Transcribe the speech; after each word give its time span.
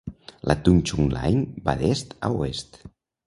La 0.51 0.55
Tung 0.55 0.81
Chung 0.91 1.11
Line 1.11 1.53
va 1.67 1.75
d'est 1.75 2.15
a 2.21 2.31
oest. 2.31 2.81